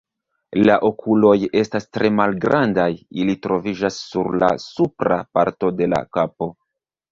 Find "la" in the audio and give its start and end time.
0.67-0.77, 4.47-4.51, 5.95-6.05